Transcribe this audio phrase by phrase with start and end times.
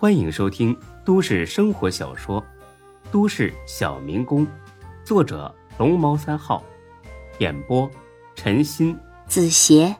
[0.00, 0.74] 欢迎收听
[1.04, 2.40] 都市生活小说
[3.12, 4.46] 《都市小民工》，
[5.04, 6.64] 作者龙猫三号，
[7.38, 7.86] 演播
[8.34, 9.94] 陈鑫、子邪，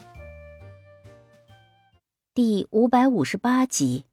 [2.32, 4.06] 第五百五十八集。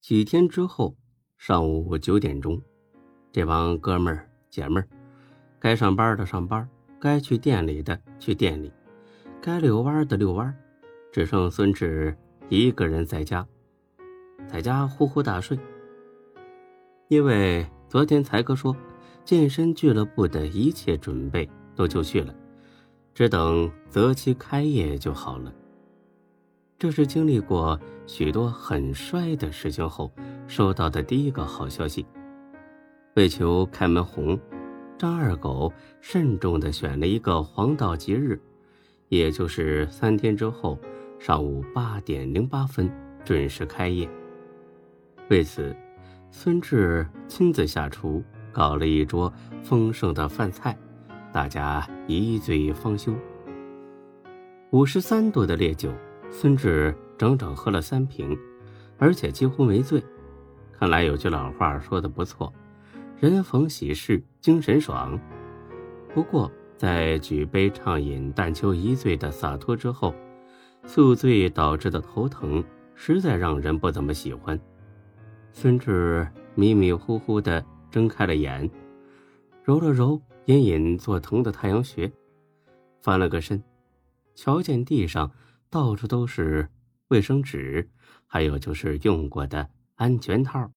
[0.00, 0.96] 几天之后，
[1.38, 2.60] 上午九点钟，
[3.30, 4.88] 这帮哥们儿姐们儿，
[5.60, 6.68] 该上班的上班，
[6.98, 8.72] 该去店里的去店里，
[9.40, 10.52] 该遛弯的遛弯，
[11.12, 12.18] 只剩孙志
[12.48, 13.46] 一个人在家。
[14.46, 15.58] 在家呼呼大睡，
[17.08, 18.76] 因为昨天才哥说，
[19.24, 22.34] 健身俱乐部的一切准备都就绪了，
[23.14, 25.52] 只等择期开业就好了。
[26.78, 30.10] 这是经历过许多很衰的事情后
[30.46, 32.04] 收到的第一个好消息。
[33.14, 34.38] 为求开门红，
[34.98, 38.40] 张二狗慎重的选了一个黄道吉日，
[39.08, 40.78] 也就是三天之后
[41.20, 42.90] 上午八点零八分
[43.24, 44.08] 准时开业。
[45.28, 45.74] 为此，
[46.30, 48.22] 孙志亲自下厨，
[48.52, 50.76] 搞了一桌丰盛的饭菜，
[51.32, 53.14] 大家一醉方休。
[54.70, 55.90] 五十三度的烈酒，
[56.30, 58.36] 孙志整整喝了三瓶，
[58.98, 60.02] 而且几乎没醉。
[60.78, 62.52] 看来有句老话说的不错
[63.18, 65.18] ：“人逢喜事精神爽。”
[66.12, 70.14] 不过，在举杯畅饮、但求一醉的洒脱之后，
[70.84, 72.62] 宿醉导致的头疼，
[72.94, 74.58] 实在让人不怎么喜欢。
[75.54, 78.68] 孙志迷迷糊糊的睁开了眼，
[79.62, 82.10] 揉了揉隐隐作疼的太阳穴，
[83.00, 83.62] 翻了个身，
[84.34, 85.30] 瞧见地上
[85.70, 86.68] 到处都是
[87.08, 87.88] 卫生纸，
[88.26, 90.70] 还有就是用过的安全套。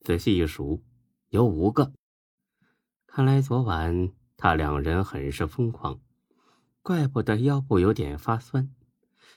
[0.00, 0.82] 仔细一数，
[1.30, 1.92] 有五个。
[3.06, 6.00] 看来昨晚他两人很是疯狂，
[6.82, 8.68] 怪不得腰部有点发酸。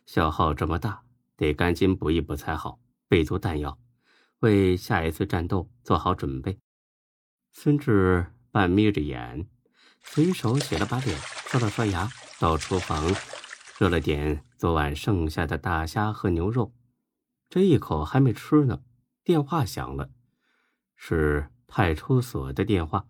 [0.05, 1.03] 消耗这么大，
[1.38, 3.77] 得赶紧补一补才好，备足弹药。
[4.39, 6.59] 为下一次战斗做好准备。
[7.52, 9.47] 孙志半眯着眼，
[10.02, 12.09] 随手洗了把脸，刷了刷牙，
[12.39, 13.14] 到厨房
[13.80, 16.73] 热了点昨晚剩下的大虾和牛肉。
[17.49, 18.81] 这一口还没吃呢，
[19.23, 20.11] 电话响了，
[20.95, 23.08] 是派出所的电话。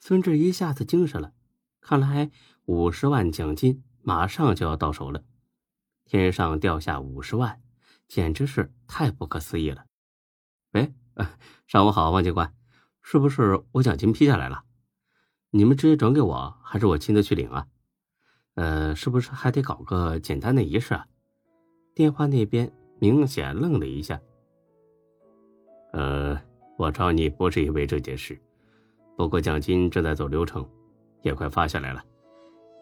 [0.00, 1.32] 孙志一下子精神了，
[1.80, 2.30] 看来
[2.64, 5.24] 五十万奖金马上就要到手了，
[6.04, 7.62] 天上掉下五十万！
[8.08, 9.86] 简直是太不可思议了！
[10.72, 10.92] 喂，
[11.66, 12.54] 上午好，王警官，
[13.02, 14.64] 是不是我奖金批下来了？
[15.50, 17.66] 你们直接转给我，还是我亲自去领啊？
[18.54, 21.06] 呃，是不是还得搞个简单的仪式啊？
[21.94, 24.20] 电话那边明显愣了一下。
[25.92, 26.40] 呃，
[26.76, 28.40] 我找你不是因为这件事，
[29.16, 30.68] 不过奖金正在走流程，
[31.22, 32.04] 也快发下来了，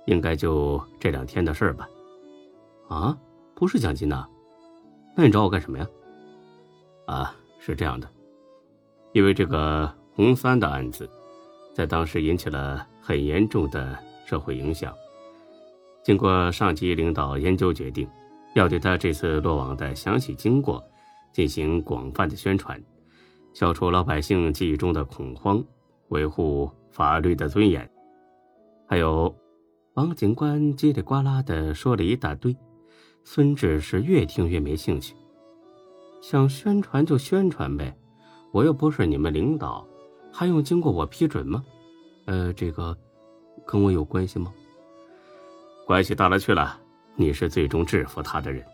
[0.07, 1.89] 应该就这两天的事儿吧？
[2.89, 3.19] 啊，
[3.55, 4.27] 不是奖金呐？
[5.15, 5.87] 那你找我干什么呀？
[7.07, 8.09] 啊，是这样的，
[9.13, 11.09] 因为这个红三的案子，
[11.75, 14.95] 在当时引起了很严重的社会影响。
[16.03, 18.09] 经过上级领导研究决定，
[18.55, 20.83] 要对他这次落网的详细经过
[21.33, 22.83] 进行广泛的宣传，
[23.53, 25.63] 消除老百姓记忆中的恐慌，
[26.09, 27.89] 维护法律的尊严。
[28.89, 29.35] 还有，
[29.95, 32.57] 王警官叽里呱啦的说了一大堆。
[33.25, 35.15] 孙志是越听越没兴趣，
[36.21, 37.97] 想宣传就宣传呗，
[38.51, 39.87] 我又不是你们领导，
[40.33, 41.65] 还用经过我批准吗？
[42.27, 42.97] 呃，这个
[43.67, 44.53] 跟我有关系吗？
[45.87, 46.79] 关系大了去了，
[47.15, 48.65] 你是最终制服他的人，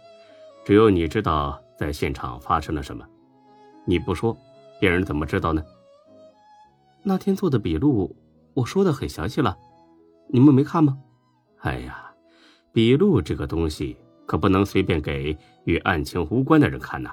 [0.64, 3.06] 只有你知道在现场发生了什么，
[3.84, 4.36] 你不说，
[4.80, 5.62] 别人怎么知道呢？
[7.02, 8.16] 那天做的笔录，
[8.54, 9.56] 我说的很详细了，
[10.28, 10.98] 你们没看吗？
[11.60, 12.12] 哎呀，
[12.72, 13.96] 笔录这个东西。
[14.28, 17.10] 可不能随便给与案情无关的人看呐。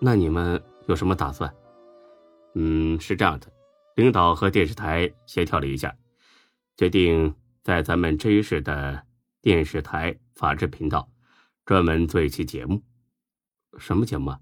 [0.00, 1.54] 那你们有什么打算？
[2.54, 3.46] 嗯，是这样的，
[3.96, 5.94] 领导和电视台协调了一下，
[6.76, 9.04] 决定在咱们这一市的
[9.42, 11.08] 电视台法制频道
[11.66, 12.82] 专门做一期节目。
[13.78, 14.34] 什么节目？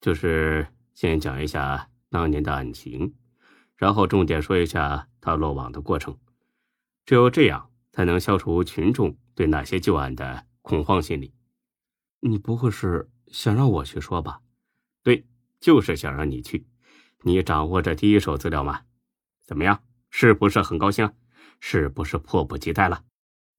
[0.00, 3.14] 就是先讲一下当年的案情，
[3.76, 6.16] 然后重点说一下他落网的过程。
[7.04, 9.16] 只有这样，才能消除群众。
[9.34, 11.32] 对那些旧案的恐慌心理，
[12.20, 14.40] 你不会是想让我去说吧？
[15.02, 15.26] 对，
[15.60, 16.66] 就是想让你去。
[17.22, 18.82] 你掌握着第一手资料吗？
[19.44, 19.82] 怎么样？
[20.10, 21.10] 是不是很高兴？
[21.60, 23.04] 是不是迫不及待了？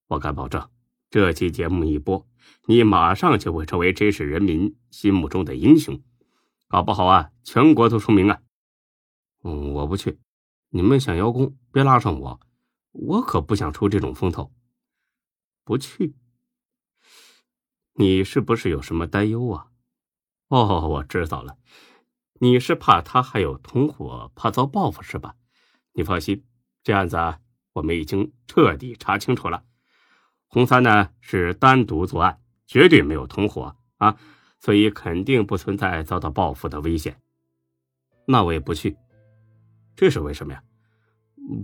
[0.08, 0.70] 我敢保证，
[1.10, 2.28] 这期节目一播，
[2.68, 6.02] 你马上就会成为这市人民心目中的英雄，
[6.68, 8.40] 搞不好啊，全国都出名啊！
[9.44, 10.20] 嗯，我不去。
[10.70, 12.40] 你们想邀功，别拉上我，
[12.92, 14.52] 我可不想出这种风头。
[15.64, 16.16] 不去，
[17.94, 19.68] 你是不是有什么担忧啊？
[20.48, 21.58] 哦，我知道了，
[22.40, 25.36] 你是怕他还有同伙，怕遭报复是吧？
[25.92, 26.46] 你放心，
[26.84, 27.18] 这案子
[27.74, 29.66] 我们已经彻底查清楚了。
[30.48, 34.18] 洪三呢是单独作案，绝对没有同伙啊，
[34.60, 37.22] 所以肯定不存在遭到报复的危险。
[38.26, 38.96] 那我也不去，
[39.96, 40.64] 这是为什么呀？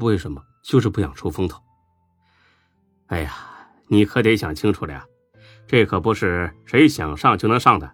[0.02, 0.46] 为什么？
[0.64, 1.62] 就是不想出风头。
[3.08, 3.36] 哎呀，
[3.88, 5.06] 你可得想清楚了呀，
[5.68, 7.94] 这可不是谁想上就能上的。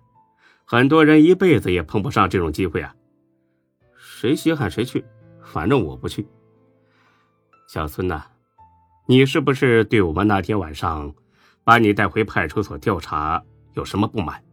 [0.64, 2.96] 很多人一辈子也碰不上这种机会啊！
[3.98, 5.04] 谁稀罕谁去，
[5.44, 6.28] 反正我不去。
[7.68, 8.24] 小孙呐，
[9.08, 11.14] 你是不是对我们那天晚上
[11.64, 13.44] 把你带回派出所调查
[13.74, 14.44] 有什么不满？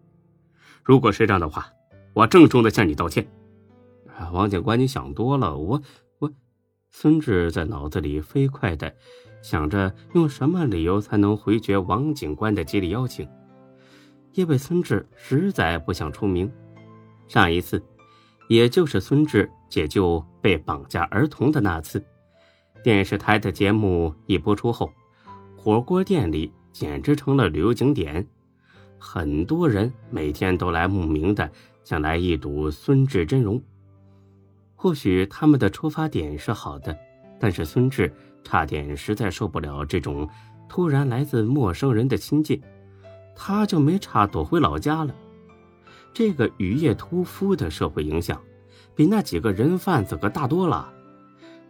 [0.82, 1.68] 如果是这样的话，
[2.14, 3.28] 我郑重的向你道歉。
[4.32, 5.54] 王警官，你想多了。
[5.54, 5.82] 我，
[6.98, 8.90] 孙志在脑子里飞快的
[9.42, 13.28] 想着用什么理由才能回绝王警官的接力邀请。
[14.32, 16.50] 因为孙志实在不想出名，
[17.28, 17.82] 上一次，
[18.48, 22.02] 也就是孙志解救被绑架儿童的那次，
[22.82, 24.90] 电视台的节目一播出后，
[25.54, 28.26] 火锅店里简直成了旅游景点，
[28.98, 31.52] 很多人每天都来慕名的
[31.84, 33.62] 想来一睹孙志真容。
[34.76, 36.96] 或许他们的出发点是好的，
[37.40, 38.12] 但是孙志
[38.44, 40.28] 差点实在受不了这种
[40.68, 42.62] 突然来自陌生人的亲近。
[43.34, 45.14] 他就没差躲回老家了。
[46.14, 48.40] 这个雨夜屠夫的社会影响，
[48.94, 50.90] 比那几个人贩子可大多了。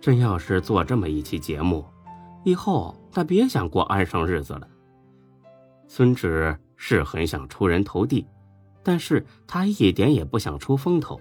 [0.01, 1.85] 真要是做这么一期节目，
[2.45, 4.69] 以后他别想过安生日子了。
[5.89, 8.25] 孙志是很想出人头地，
[8.85, 11.21] 但是他一点也不想出风头。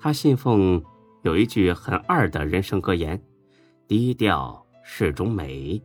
[0.00, 0.82] 他信奉
[1.22, 3.22] 有一句很二的人生格言
[3.86, 5.82] ：“低调是种美。”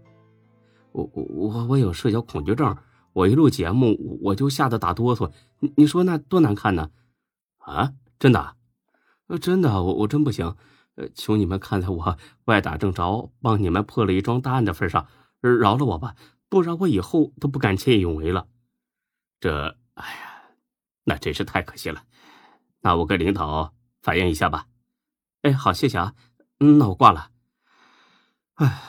[0.93, 2.75] 我我我有社交恐惧症。
[3.11, 5.31] 我一录节目，我就吓得打哆嗦。
[5.59, 6.91] 你你说那多难看呢？
[7.59, 8.55] 啊，真的，
[9.27, 10.55] 呃，真的，我我真不行。
[10.95, 15.07] 呃，求你们看在我歪打正着，帮你们破了一桩大案的份上，
[15.41, 16.15] 饶了我吧，
[16.49, 18.47] 不然我以后都不敢见义勇为了。
[19.39, 20.41] 这，哎呀，
[21.03, 22.03] 那真是太可惜了。
[22.81, 23.73] 那我跟领导
[24.05, 24.67] 反映一下吧。
[25.41, 26.13] 哎，好，谢谢啊。
[26.59, 27.31] 嗯，那我挂了。
[28.53, 28.79] 哎，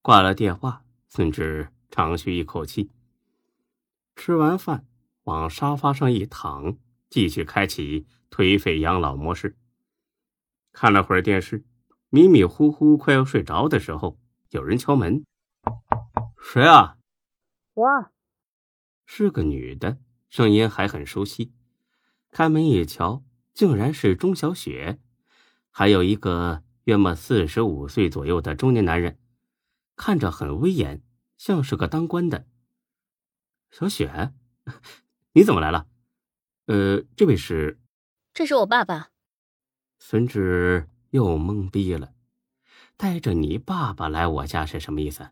[0.00, 2.90] 挂了电话，孙志长吁一口气。
[4.16, 4.86] 吃完饭，
[5.24, 6.78] 往沙发上一躺，
[7.10, 9.58] 继续开启颓废养老模式。
[10.72, 11.66] 看了会儿电视，
[12.08, 14.18] 迷迷糊糊快要睡着的时候，
[14.48, 15.26] 有人敲门。
[16.40, 16.96] 谁啊？
[17.74, 17.86] 我。
[19.04, 19.98] 是个女的，
[20.30, 21.52] 声音还很熟悉。
[22.30, 23.22] 开门一瞧，
[23.58, 25.00] 竟然是钟小雪，
[25.72, 29.18] 还有一个约莫四十五岁左右的中年男人，
[29.96, 31.02] 看着很威严，
[31.36, 32.46] 像是个当官的。
[33.72, 34.32] 小雪，
[35.32, 35.88] 你怎么来了？
[36.66, 37.80] 呃，这位是？
[38.32, 39.10] 这是我爸爸。
[39.98, 42.12] 孙志又懵逼了，
[42.96, 45.30] 带着你爸爸来我家是什么意思？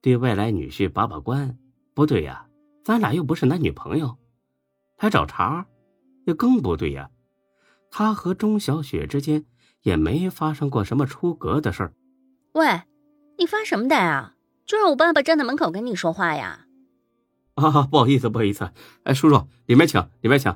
[0.00, 1.56] 对外来女婿把把关？
[1.94, 2.48] 不对呀，
[2.82, 4.18] 咱俩又不是男女朋友，
[4.96, 5.68] 还找茬？
[6.26, 7.08] 也更不对呀。
[7.90, 9.44] 他和钟小雪之间
[9.82, 11.92] 也没发生过什么出格的事儿。
[12.52, 12.82] 喂，
[13.36, 14.34] 你发什么呆啊？
[14.66, 16.66] 就让我爸爸站在门口跟你说话呀？
[17.54, 18.70] 啊，不好意思，不好意思。
[19.04, 20.54] 哎，叔叔，里面请，里面请。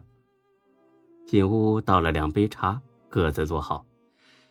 [1.26, 3.86] 进屋倒了两杯茶，各自坐好，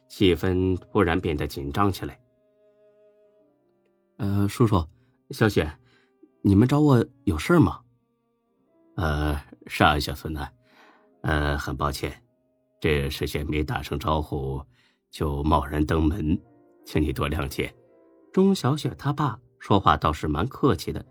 [0.08, 2.20] 气氛突然变得紧张起来。
[4.18, 4.86] 呃，叔叔，
[5.30, 5.78] 小雪，
[6.42, 7.82] 你们找我有事吗？
[8.96, 10.48] 呃，是啊，小孙子。
[11.22, 12.24] 呃，很抱歉，
[12.82, 14.60] 这事先没打声招呼
[15.12, 16.38] 就贸然登门，
[16.84, 17.72] 请你多谅解。
[18.34, 21.06] 钟小雪她爸说话倒是蛮客气的。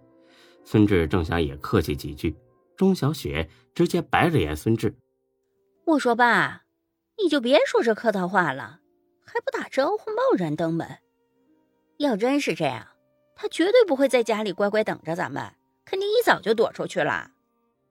[0.64, 2.36] 孙志正想也客气几句，
[2.76, 4.92] 钟小雪直接白了眼孙志。
[5.86, 6.64] 我说爸，
[7.22, 8.80] 你就别说这客套话了，
[9.24, 10.98] 还不打招呼贸然登门。
[11.98, 12.84] 要真是这样，
[13.36, 15.52] 他绝对不会在家里乖乖等着咱们，
[15.84, 17.30] 肯定一早就躲出去了。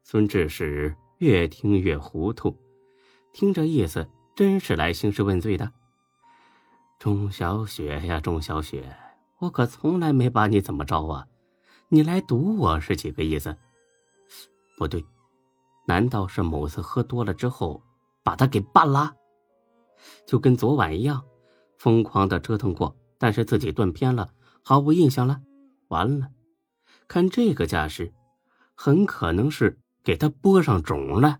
[0.04, 2.54] 孙志是越听越糊涂，
[3.32, 5.72] 听这意思，真是来兴师问罪的。
[6.98, 8.96] 钟小雪呀，钟小雪，
[9.40, 11.28] 我可从来没把你怎么着啊。
[11.88, 13.56] 你来堵我是几个意思？
[14.78, 15.06] 不对，
[15.86, 17.82] 难道是某次喝多了之后
[18.24, 19.14] 把他给办了？
[20.26, 21.24] 就跟昨晚一样，
[21.78, 24.30] 疯狂的折腾过，但是自己断片了，
[24.64, 25.42] 毫无印象了。
[25.88, 26.30] 完了，
[27.08, 28.14] 看这个架势，
[28.76, 31.40] 很可能是给他播上种了。